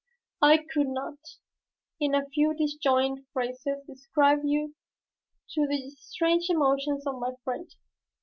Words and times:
I 0.41 0.57
could 0.57 0.87
not, 0.87 1.19
in 1.99 2.15
a 2.15 2.25
few 2.25 2.55
disjointed 2.55 3.23
phrases 3.33 3.83
describe 3.85 4.41
to 4.41 4.47
you 4.47 4.75
the 5.55 5.95
strange 5.95 6.49
emotions 6.49 7.05
of 7.05 7.19
my 7.19 7.33
friend. 7.43 7.69